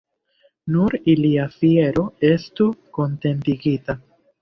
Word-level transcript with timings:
Nur 0.75 0.95
ilia 1.13 1.45
fiero 1.59 2.07
estu 2.33 2.71
kontentigita. 3.01 4.03